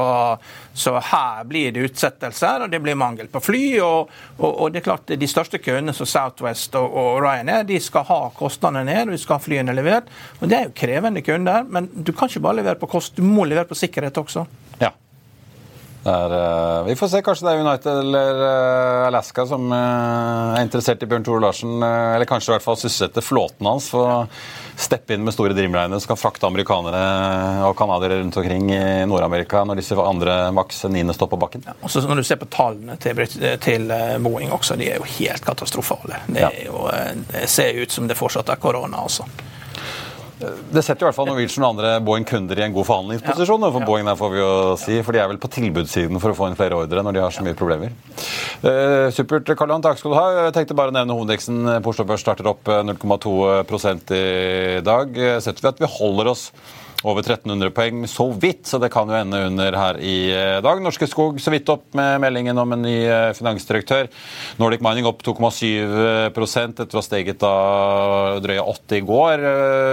[0.73, 3.63] så, her blir det utsettelser, og det blir mangel på fly.
[3.85, 7.79] Og, og, og det er klart De største køene, som Southwest og, og Ryanair, de
[7.83, 10.11] skal ha kostnadene ned, og de skal ha flyene levert.
[10.41, 13.25] Og Det er jo krevende kunder, men du kan ikke bare levere på kost, du
[13.25, 14.47] må levere på sikkerhet også.
[14.81, 14.93] Ja.
[16.07, 17.21] Er, uh, vi får se.
[17.25, 21.75] Kanskje det er United eller uh, Alaska som uh, er interessert i Bjørn Tore Larsen.
[21.83, 23.89] eller kanskje i hvert fall sysselsette flåten hans.
[23.91, 24.17] for å
[24.77, 27.01] steppe inn med store Dreamliner som kan frakte amerikanere
[27.65, 31.65] og canadiere rundt omkring i Nord-Amerika når disse andre maks niende står på bakken.
[31.65, 33.23] Ja, også når du ser på tallene til,
[33.63, 33.89] til
[34.21, 36.21] Boeing også, de er jo helt katastrofale.
[36.29, 36.85] Det, jo,
[37.33, 39.25] det ser ut som det fortsatt er korona, altså.
[40.37, 43.63] Det setter i hvert fall Norwegian og andre Boeing-kunder i en god forhandlingsposisjon.
[43.65, 43.71] Ja.
[43.73, 46.37] For Boeing der får vi jo si, for de er vel på tilbudssiden for å
[46.37, 47.95] få inn flere ordre når de har så mye problemer.
[48.61, 50.27] Uh, supert, Karl Johan, takk skal du ha.
[50.47, 53.33] Jeg tenkte bare å nevne hovedindeksen Porsgrunn Børs starter opp 0,2
[53.65, 54.21] eh,
[54.77, 55.17] i dag.
[55.41, 56.51] Setter vi at vi holder oss
[57.07, 60.17] over 1300 poeng så vidt, så det kan jo ende under her i
[60.63, 60.81] dag.
[60.83, 62.95] Norske Skog så vidt opp med meldingen om en ny
[63.37, 64.09] finansdirektør.
[64.59, 67.53] Nordic Mining opp 2,7 etter å ha steget da
[68.43, 69.45] drøye 80 i går.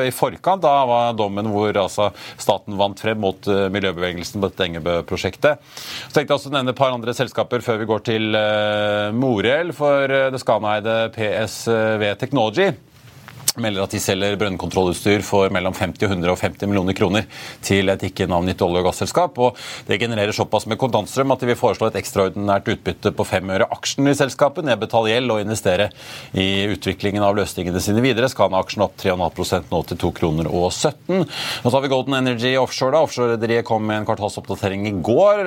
[0.08, 5.62] I forkant da var dommen hvor altså staten vant frem mot miljøbevegelsen på dette Engebø-prosjektet.
[6.08, 8.40] Så tenkte jeg også å nevne et par andre selskaper før vi går til
[9.18, 9.74] Morel.
[9.76, 12.72] For det skaneide PSV Technology
[13.60, 17.26] melder at de selger brønnkontrollutstyr for mellom 50 og 150 millioner kroner
[17.64, 19.38] til et ikke-navngitt olje- og gasselskap.
[19.38, 23.50] og Det genererer såpass med kontantstrøm at de vil foreslå et ekstraordinært utbytte på fem
[23.50, 25.90] øre aksjen i selskapet, nedbetale gjeld og investere
[26.34, 28.28] i utviklingen av løsningene sine videre.
[28.28, 31.22] Scana-aksjen opp 3,5% nå til 2 kroner og 17.
[31.22, 32.92] Og så har vi Golden Energy Offshore.
[32.92, 33.04] da.
[33.04, 35.44] Offshore-rederiet kom med en kvartalsoppdatering i går.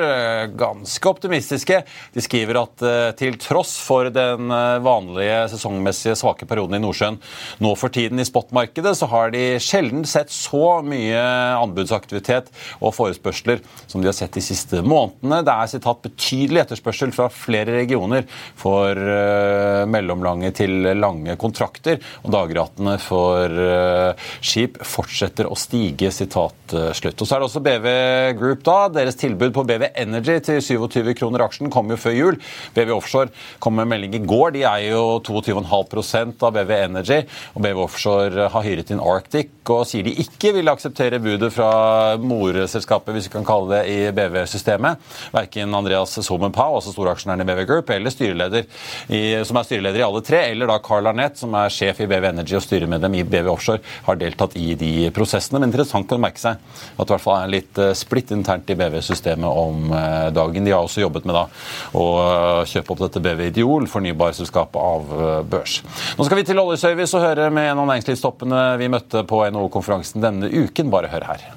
[0.56, 1.84] Ganske optimistiske.
[2.14, 7.20] De skriver at eh, til tross for den eh, vanlige sesongmessige svake perioden i Nordsjøen
[7.64, 11.22] nå for tiden i spotmarkedet, så har de sjelden sett så mye
[11.58, 15.42] anbudsaktivitet og forespørsler som de har sett de siste månedene.
[15.46, 22.34] Det er sitat betydelig etterspørsel fra flere regioner for uh, mellomlange til lange kontrakter, og
[22.36, 26.12] dagratene for uh, skip fortsetter å stige.
[26.14, 27.22] sitat uh, slutt.
[27.22, 27.88] Og Så er det også BV
[28.40, 28.64] Group.
[28.68, 32.40] da, Deres tilbud på BV Energy til 27 kroner aksjen kom jo før jul.
[32.76, 33.34] BV Offshore
[33.64, 34.54] kom med melding i går.
[34.56, 37.24] De eier jo 22,5% av BV Energy.
[37.56, 42.16] og BV Offshore har hyret inn Arctic og sier de ikke vil akseptere budet fra
[42.22, 45.02] morselskapet hvis vi kan kalle det, i BV-systemet.
[45.34, 48.68] Verken Andreas Somen Pau, altså storaksjonæren i BV Group, eller styreleder
[49.14, 52.10] i, som er styreleder i alle tre, eller da Carl Arnett, som er sjef i
[52.10, 55.62] BV Energy og styremedlem i BV Offshore, har deltatt i de prosessene.
[55.62, 58.72] Men interessant å merke seg at det i hvert fall er litt eh, splitt internt
[58.72, 60.68] i BV-systemet om eh, dagen.
[60.68, 61.46] De har også jobbet med da
[61.98, 62.08] å
[62.68, 65.80] kjøpe opp dette BV Ideol, fornybarselskapet av børs.
[66.18, 70.24] Nå skal vi til oljeservice og høre med en av næringslivstoppene vi møtte på NHO-konferansen
[70.24, 70.92] denne uken.
[70.94, 71.48] Bare hør her.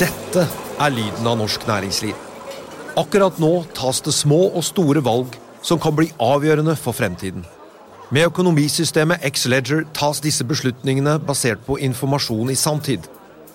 [0.00, 0.46] Dette
[0.82, 2.16] er lyden av norsk næringsliv.
[2.98, 7.44] Akkurat nå tas det små og store valg som kan bli avgjørende for fremtiden.
[8.14, 13.06] Med økonomisystemet X-Leger tas disse beslutningene basert på informasjon i samtid,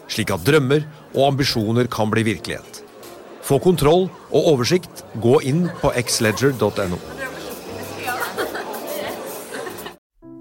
[0.09, 2.81] slik at drømmer og ambisjoner kan bli virkelighet.
[3.45, 7.18] Få kontroll og oversikt, gå inn på xledger.no.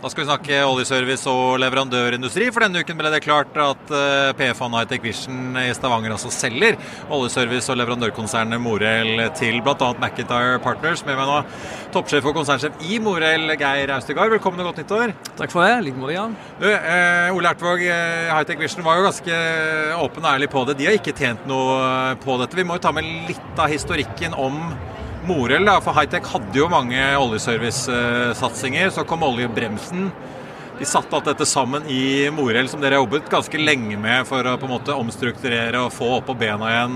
[0.00, 2.46] Da skal vi snakke oljeservice og leverandørindustri.
[2.54, 6.78] For denne uken ble det klart at eh, PFA Hightech Vision i Stavanger altså selger
[7.12, 9.90] oljeservice- og leverandørkonsernet Morel til bl.a.
[10.00, 11.02] McIntyre Partners.
[11.04, 11.42] Med meg nå
[11.92, 14.32] toppsjef og konsernsjef i Morel, Geir Austegard.
[14.32, 15.12] Velkommen og godt nyttår.
[15.36, 15.82] Takk for det.
[15.84, 16.38] like måte, Jan.
[16.62, 19.42] Du, eh, Ole Ertvåg, eh, Hightech Vision var jo ganske
[20.00, 20.78] åpen og ærlig på det.
[20.80, 22.56] De har ikke tjent noe eh, på dette.
[22.56, 24.62] Vi må jo ta med litt av historikken om
[25.28, 28.90] Morel, da, for Hightech hadde jo mange oljeservicesatsinger.
[28.94, 30.10] Så kom oljebremsen.
[30.80, 34.46] De satte alt dette sammen i Morel, som dere har jobbet ganske lenge med for
[34.48, 36.94] å på en måte omstrukturere og få opp på bena igjen.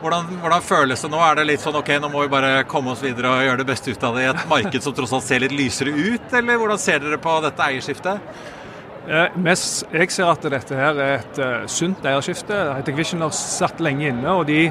[0.00, 1.20] Hvordan, hvordan, føles det nå?
[1.22, 3.68] Er det litt sånn ok, nå må vi bare komme oss videre og gjøre det
[3.70, 6.60] beste ut av det i et marked som tross alt ser litt lysere ut, eller
[6.60, 8.42] hvordan ser dere på dette eierskiftet?
[9.06, 12.58] Eh, jeg ser at dette her er et uh, sunt eierskifte.
[12.74, 14.34] Hightech Vision har satt lenge inne.
[14.34, 14.66] og de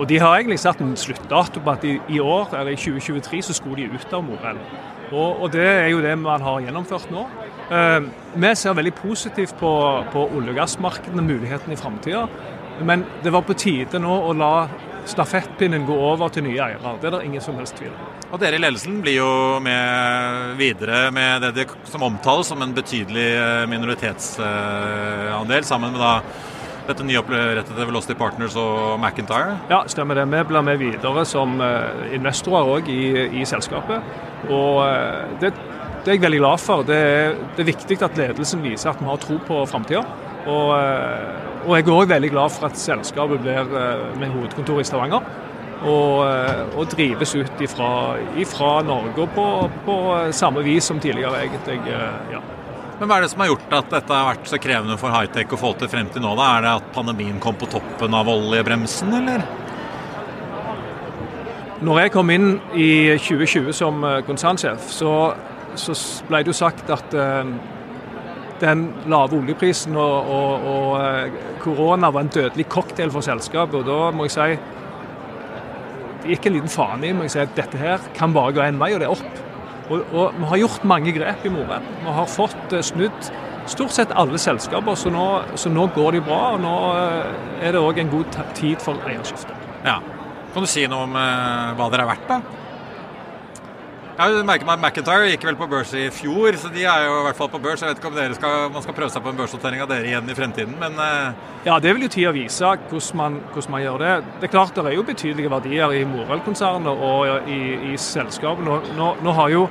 [0.00, 3.42] og De har egentlig satt en sluttdato på at i, i år, eller i 2023
[3.50, 4.60] så skulle de ut av Morell.
[5.10, 7.26] Og, og, Det er jo det man har gjennomført nå.
[7.68, 8.00] Eh,
[8.34, 9.72] vi ser veldig positivt på,
[10.12, 12.28] på olje- og gassmarkedene, mulighetene i framtida.
[12.80, 14.68] Men det var på tide nå å la
[15.10, 16.94] stafettpinnen gå over til nye eiere.
[17.00, 18.08] Det er det ingen som helst tvil om.
[18.30, 19.32] Og Dere i ledelsen blir jo
[19.64, 26.14] med videre med det som omtales som en betydelig eh, minoritetsandel, sammen med da
[26.90, 29.56] dette nyopprettede Velocity Partners og McIntyre?
[29.70, 30.26] Ja, stemmer det.
[30.30, 33.02] Vi blir med videre som eh, investorer òg i,
[33.40, 34.02] i, selskapet.
[34.48, 35.52] Og eh, det,
[36.04, 36.86] det er jeg veldig glad for.
[36.86, 40.04] Det er, det er viktig at ledelsen viser at vi har tro på framtida.
[40.46, 43.74] Og, eh, og, jeg er òg veldig glad for at selskapet blir
[44.20, 45.28] med hovedkontor i Stavanger.
[45.80, 46.26] Og,
[46.76, 49.46] og drives ut ifra, ifra Norge på,
[49.86, 49.94] på,
[50.36, 51.80] samme vis som tidligere, egentlig.
[52.34, 52.42] ja.
[53.00, 55.54] Men Hva er det som har gjort at dette har vært så krevende for high-tech
[55.56, 56.34] å få til frem til nå?
[56.36, 56.50] da?
[56.58, 59.44] Er det at pandemien kom på toppen av oljebremsen, eller?
[61.80, 65.14] Når jeg kom inn i 2020 som konsernsjef, så,
[65.80, 65.96] så
[66.28, 67.16] ble det jo sagt at
[68.60, 73.80] den lave oljeprisen og, og, og, eh, korona var en dødelig cocktail for selskapet.
[73.80, 74.50] og Da må jeg si
[76.20, 78.60] det gikk en liten faen i må jeg si at dette her kan bare gå
[78.66, 79.46] én vei, og det er opp.
[79.90, 81.86] Og, og, Vi har gjort mange grep i Morell.
[82.04, 83.30] Vi har fått eh, snudd
[83.70, 85.26] stort sett alle selskaper, så nå,
[85.60, 86.40] så nå går de bra.
[86.54, 89.56] og Nå eh, er det òg en god tid for eierskifte.
[89.84, 90.00] Ja.
[90.54, 92.40] Kan du si noe om hva dere er verdt, da?
[94.20, 97.24] Jeg merker meg McIntyre gikk vel på børs i fjor, så de er jo i
[97.24, 97.80] hvert fall på børs.
[97.80, 100.28] Jeg vet ikke om skal, man skal prøve seg på en børsnotering av dere igjen
[100.28, 101.30] i fremtiden, men uh...
[101.64, 104.10] Ja, det vil jo tida vise hvordan man, hvordan man, gjør det.
[104.42, 107.60] Det er klart det er jo betydelige verdier i Morell-konsernet og i,
[107.94, 108.60] i selskapet.
[108.68, 109.64] Nå, nå, nå, har jo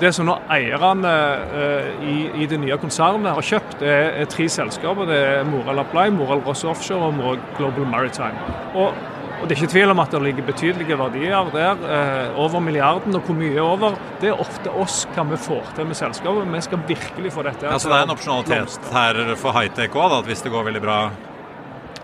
[0.00, 1.14] det som nå eierne
[1.52, 5.12] uh, i, i, det nye konsernet har kjøpt, det er, er tre selskaper.
[5.12, 8.56] Det er Morell Apply, Morell Ross Offshore og Morell Global Maritime.
[8.72, 8.96] Og
[9.40, 13.14] og Det er ikke tvil om at det ligger betydelige verdier der, eh, over milliarden.
[13.14, 16.52] Og hvor mye over, det er ofte oss hva vi får til med selskapet.
[16.52, 20.18] Vi skal virkelig få dette ja, Så det er en opsjonalitet her for high-tech òg,
[20.18, 20.98] at hvis det går veldig bra,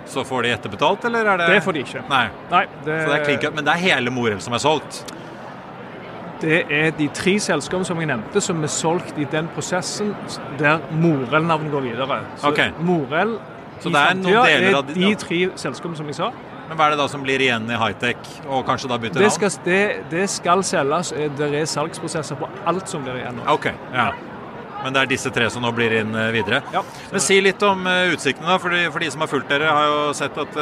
[0.06, 2.02] så får de etterbetalt, eller er det Det får de ikke.
[2.08, 2.28] Nei.
[2.50, 3.02] Nei det...
[3.02, 5.02] Så det er klink, Men det er hele Morell som er solgt?
[6.40, 10.14] Det er de tre selskapene som jeg nevnte, som er solgt i den prosessen
[10.58, 12.20] der Morell-navnet går videre.
[12.36, 12.72] Så okay.
[12.80, 13.38] Morell
[13.80, 16.30] så det er noen deler av de, de tre selskapene som jeg sa.
[16.66, 19.32] Men hva er det da som blir igjen i high-tech, og kanskje da bytter det
[19.34, 21.12] skal, det, det, skal selges.
[21.38, 23.38] Det er salgsprosesser på alt som blir igjen.
[23.52, 24.08] Ok, ja.
[24.82, 26.60] Men det er disse tre som nå blir inn eh, videre.
[26.74, 26.82] Ja.
[27.10, 28.50] Men Si litt om uh, utsiktene.
[28.50, 30.58] da, for de, for de, som har fulgt dere, har jo sett at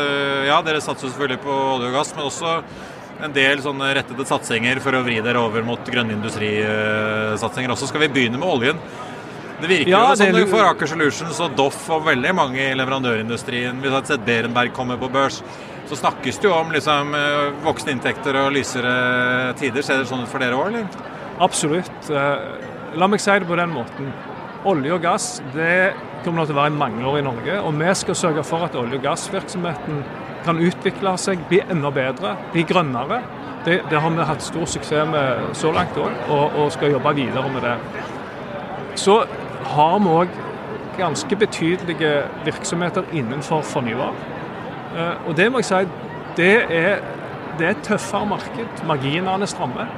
[0.49, 2.59] ja, dere satser selvfølgelig på olje og gass, men også
[3.25, 7.89] en del sånne rettede satsinger for å vri dere over mot grønne industrisatsinger også.
[7.91, 8.81] Skal vi begynne med oljen?
[9.61, 12.75] Det virker ja, jo som det for Aker Solutions og Doff og veldig mange i
[12.77, 13.79] leverandørindustrien.
[13.81, 15.41] Vi har sett Berenberg komme på børs
[15.89, 19.83] så snakkes det jo om liksom, eh, voksne inntekter og lysere tider.
[19.83, 20.87] Ser det sånn ut for dere òg, eller?
[21.45, 22.11] Absolutt.
[22.11, 24.13] Eh, la meg si det på den måten.
[24.65, 25.95] Olje og gass det
[26.25, 27.59] kommer til å være i mange år i Norge.
[27.61, 30.05] Og vi skal sørge for at olje- og gassvirksomheten
[30.45, 33.23] kan utvikle seg, bli enda bedre, bli grønnere.
[33.65, 37.15] Det, det har vi hatt stor suksess med så langt òg, og, og, skal jobbe
[37.17, 37.77] videre med det.
[39.01, 39.23] Så
[39.75, 40.29] har vi òg
[40.99, 42.13] ganske betydelige
[42.45, 44.13] virksomheter innenfor fornybar.
[44.95, 45.83] Eh, og det må jeg si,
[46.39, 47.05] det er,
[47.59, 48.83] det er et tøffere marked.
[48.89, 49.91] Marginene strammer.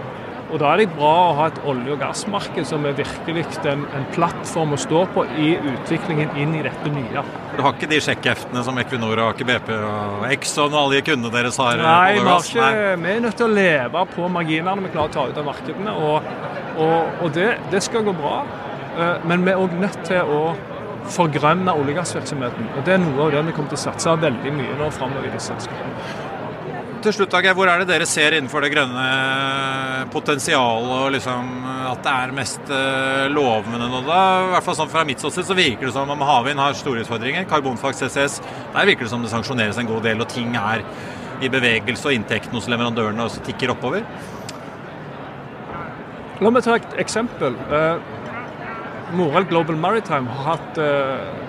[0.47, 3.83] Og Da er det bra å ha et olje- og gassmarked som er virkelig en,
[3.97, 7.25] en, plattform å stå på i utviklingen inn i dette nye.
[7.57, 11.35] Du har ikke de sjekkheftene som Equinor Aker BP og Exxon og alle de kundene
[11.35, 11.83] deres har?
[11.83, 12.71] Nei, vi, har ikke,
[13.03, 15.97] vi er nødt til å leve på marginene vi klarer å ta ut av markedene.
[16.07, 16.31] Og,
[16.77, 18.39] og, og det, det, skal gå bra.
[18.95, 20.41] Eh, men vi er òg nødt til å
[21.13, 22.71] forgrønne olje- og gassvirksomheten.
[22.77, 25.29] Og Det er noe av det vi kommer til å satse veldig mye nå framover
[25.29, 26.35] i disse selskapene.
[27.03, 32.03] Til slutt, Dag, Hvor er det dere ser innenfor det grønne potensialet, og liksom at
[32.03, 34.01] det er mest eh, lovende nå?
[34.07, 34.21] da?
[34.47, 37.05] I hvert fall sånn Fra mitt ståsted så virker det som om havvind har store
[37.05, 37.47] utfordringer.
[37.47, 38.41] Karbonfaks CCS,
[38.75, 40.83] der virker det som det sanksjoneres en god del, og ting er
[41.41, 44.03] i bevegelse, og inntektene hos leverandørene også tikker oppover.
[46.41, 47.55] La meg ta et eksempel.
[49.15, 51.47] Morell Global Maritime har hatt eh,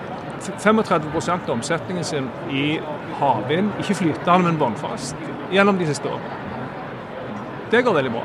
[0.58, 0.82] 35
[1.32, 2.78] av omsetningen sin i
[3.18, 5.16] havvind, ikke flytende, men vannfast,
[5.52, 6.36] gjennom de siste årene.
[7.72, 8.22] Det går veldig bra.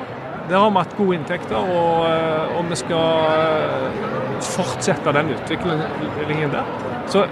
[0.50, 4.06] Der har vi hatt gode inntekter, og, eh, og vi skal eh,
[4.44, 6.70] fortsette den utviklingen der.
[7.08, 7.26] Så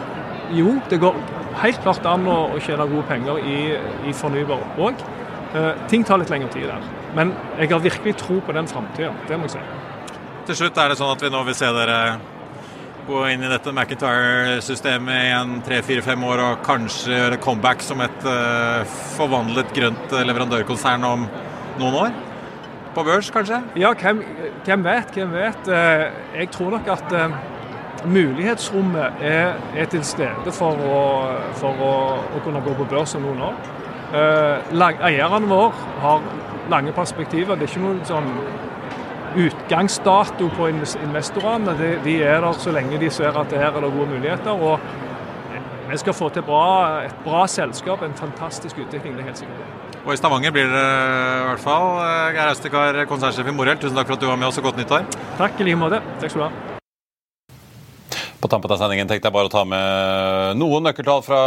[0.52, 1.16] jo, det går
[1.62, 3.60] helt klart an å, å tjene gode penger i,
[4.08, 5.04] i fornybar òg.
[5.54, 6.92] Eh, ting tar litt lengre tid der.
[7.16, 9.12] Men jeg har virkelig tro på den framtida.
[9.28, 9.91] Det må jeg si.
[10.42, 11.98] Til slutt er det sånn at vi nå vil se dere
[13.06, 18.26] gå inn i dette McIntyre-systemet i en tre-fire-fem år og kanskje gjøre comeback som et
[18.26, 18.82] uh,
[19.16, 21.28] forvandlet grønt leverandørkonsern om
[21.82, 22.16] noen år?
[22.96, 23.60] På børs, kanskje?
[23.80, 24.24] Ja, hvem,
[24.66, 25.14] hvem vet?
[25.14, 25.70] Hvem vet?
[25.70, 26.08] Uh,
[26.40, 27.38] jeg tror nok at uh,
[28.10, 31.04] mulighetsrommet er, er, til stede for, å,
[31.62, 31.94] for å,
[32.32, 33.62] å, kunne gå på børs om noen år.
[34.76, 36.26] Lang, eierne våre har
[36.74, 37.56] lange perspektiver.
[37.56, 38.34] Det er ikke noen sånn
[39.38, 41.76] utgangsdato på investorene.
[41.80, 44.52] De, de, er der så lenge de ser at her er det gode muligheter.
[44.52, 44.80] og
[45.92, 49.16] Vi skal få til bra, et bra selskap, en fantastisk utvikling.
[49.16, 49.80] det er helt sikkert.
[50.06, 51.88] Og i Stavanger blir det i hvert fall.
[52.34, 54.82] Geir Austekar, konsernsjef i Morell, tusen takk for at du var med oss, og godt
[54.82, 55.08] nyttår.
[55.38, 56.02] Takk i like måte.
[56.20, 56.71] Takk skal du ha.
[58.42, 61.42] På tampen av sendingen tenkte jeg bare å ta med noen nøkkeltall fra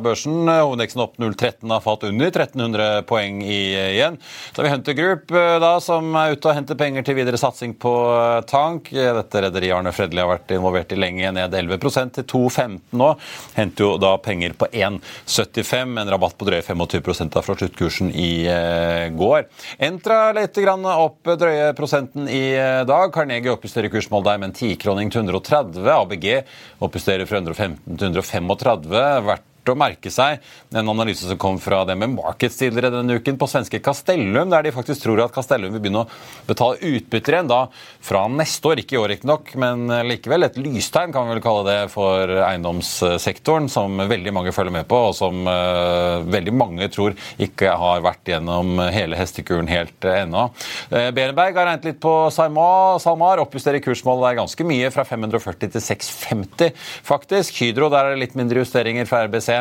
[0.00, 0.48] børsen.
[0.48, 4.16] Hovedeksen opp 0,13 har falt under 1300 poeng igjen.
[4.48, 7.36] Så har vi Hunter Group eh, da, som er ute og henter penger til videre
[7.40, 8.88] satsing på eh, tank.
[8.96, 13.10] Dette rederiet Arne Fredli har vært involvert i lenge, ned 11% til 2,15 nå.
[13.58, 18.30] Henter jo da penger på 1,75, en rabatt på drøye 25 da fra sluttkursen i
[18.48, 19.44] eh, går.
[19.84, 22.56] Entra litt grann opp drøye prosenten i
[22.88, 23.12] dag.
[23.12, 25.84] Carnegie oppjusterer kursmål der med en tikroning til 130.
[25.92, 26.44] ABG ABG
[26.82, 29.02] oppjusterer fra 115 til 135.
[29.26, 30.42] Vært å merke seg
[30.74, 34.66] en analyse som kom fra det med Markets tidligere denne uken på svenske Castellum, der
[34.66, 37.60] de faktisk tror at Castellum vil begynne å betale utbytter igjen da
[38.02, 38.82] fra neste år.
[38.82, 43.68] Ikke i år, riktignok, men likevel et lystegn, kan vi vel kalle det, for eiendomssektoren,
[43.72, 48.32] som veldig mange følger med på, og som uh, veldig mange tror ikke har vært
[48.32, 50.48] gjennom hele hestekuren helt uh, ennå.
[50.90, 55.74] Uh, Berenberg har regnet litt på Salmar, Salmar oppjusterer kursmålet der ganske mye, fra 540
[55.76, 56.72] til 650
[57.06, 57.60] faktisk.
[57.62, 59.51] Hydro der er det litt mindre justeringer fra RBC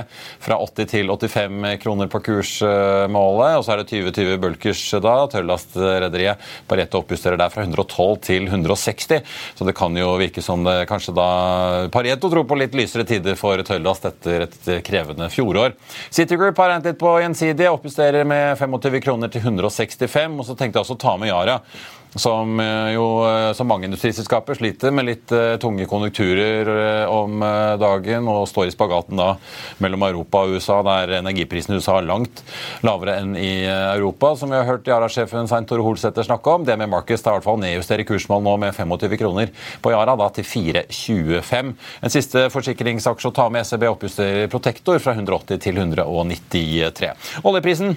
[0.41, 3.57] fra 80 til 85 kroner på kursmålet.
[3.59, 5.15] Og så er det 2020 Bulkers da.
[5.31, 9.21] Tørrlastrederiet Pareto oppjusterer der fra 112 til 160.
[9.57, 11.29] Så det kan jo virke som det kanskje da
[11.93, 15.75] Pareto tror på litt lysere tider for tørrlast etter et krevende fjorår.
[16.09, 20.39] City Group har regnet litt på gjensidige, oppjusterer med 25 kroner til 165.
[20.39, 21.61] Og så tenkte jeg også å ta med Yara
[22.16, 26.70] som eh, jo eh, som mange industriselskaper sliter med litt uh, tunge konjunkturer
[27.12, 27.41] om
[27.80, 29.30] dagen og står i spagaten da
[29.84, 32.43] mellom Europa og USA, der energiprisen i USA er langt
[32.86, 34.34] lavere enn i Europa.
[34.39, 36.66] Som vi har hørt Yara-sjefen Svein Tore Holsæter snakke om.
[36.68, 39.51] Det med Marcus tar i hvert fall nedjusterer kursmål nå med 25 kroner
[39.84, 41.74] på Yara, da til 4,25.
[42.01, 47.14] En siste forsikringsaksje å ta med SEB oppjusterer Protektor fra 180 til 193.
[47.47, 47.95] Oljeprisen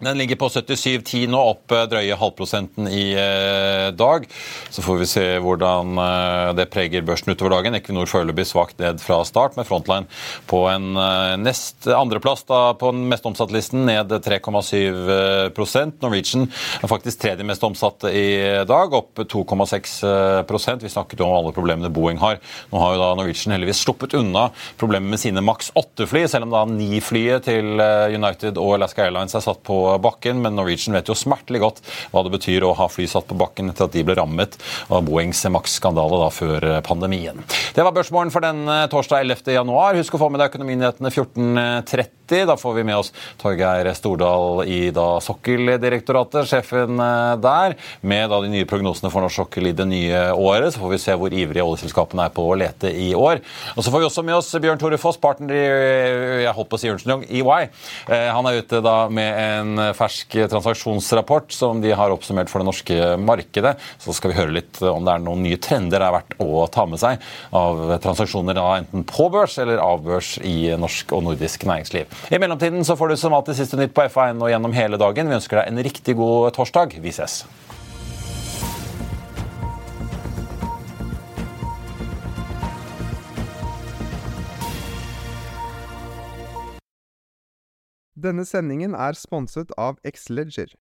[0.00, 4.24] den ligger på 77,10 nå, opp eh, drøye halvprosenten i eh, dag.
[4.72, 7.76] Så får vi se hvordan eh, det preger børsen utover dagen.
[7.76, 10.08] Equinor foreløpig svakt ned fra start, med Frontline
[10.48, 10.94] på en
[11.42, 18.10] nest andreplass på den mest omsatte listen, ned 3,7% Norwegian er faktisk tredje mest omsatte
[18.14, 22.40] i dag, opp 2,6% Vi snakket jo om alle problemene Boeing har.
[22.72, 24.48] Nå har jo da Norwegian heldigvis sluppet unna
[24.80, 27.84] problemet med sine maks 8-fly, selv om da 9-flyet til
[28.16, 31.82] United og Alaska Airlines er satt på bakken, men Norwegian vet jo smertelig godt
[32.12, 34.56] hva det betyr å ha fly satt på bakken etter at de ble rammet
[34.88, 37.42] av Boeings Max-skandale før pandemien.
[37.74, 39.52] Det var børsmålen for den eh, torsdag 11.
[39.56, 39.98] januar.
[39.98, 42.19] Husk å få med deg Økonominyhetene 14.30.
[42.30, 48.40] Da får vi med oss Torgeir Stordal i da Sokkeldirektoratet, sjefen eh, der, med da
[48.44, 50.74] de nye prognosene for norsk sokkel i det nye året.
[50.74, 53.42] Så får vi se hvor ivrige oljeselskapene er på å lete i år.
[53.74, 55.64] Og Så får vi også med oss Bjørn Tore Foss, partner i
[56.44, 57.68] jeg holdt på å si Ernst EY.
[58.10, 62.70] Eh, han er ute da med en fersk transaksjonsrapport som de har oppsummert for det
[62.70, 63.76] norske markedet.
[64.02, 66.66] Så skal vi høre litt om det er noen nye trender det er verdt å
[66.72, 67.20] ta med seg
[67.56, 72.19] av transaksjoner da enten på børs eller av børs i norsk og nordisk næringsliv.
[72.28, 75.28] I mellomtiden så får du som alltid siste nytt på FA1 og gjennom hele dagen.
[75.30, 77.00] Vi ønsker deg en riktig god torsdag.
[77.00, 77.44] Vi ses.
[88.20, 90.74] Denne sendingen er sponset av Xleger.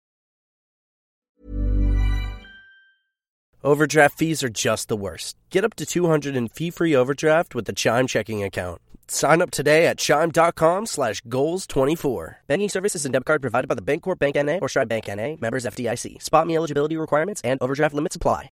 [3.63, 5.35] Overdraft fees are just the worst.
[5.51, 8.81] Get up to 200 in fee-free overdraft with the Chime checking account.
[9.07, 12.35] Sign up today at chime.com slash goals24.
[12.47, 14.59] Banking services and debit card provided by the Bancorp Bank N.A.
[14.59, 15.37] or Stride Bank N.A.
[15.41, 16.21] Members FDIC.
[16.21, 18.49] Spot me eligibility requirements and overdraft limits apply.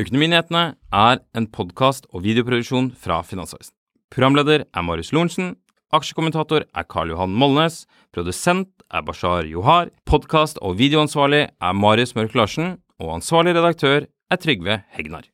[0.00, 0.60] Økonominyhetene
[0.96, 3.74] er en podkast og videoproduksjon fra Finansavisen.
[4.12, 5.50] Programleder er Marius Lorentzen.
[5.92, 7.82] Aksjekommentator er Karl Johan Molnes.
[8.16, 9.92] Produsent er Bashar Johar.
[10.08, 12.78] Podkast- og videoansvarlig er Marius Mørk Larsen.
[13.00, 15.31] Og ansvarlig redaktør er Trygve Hegnar.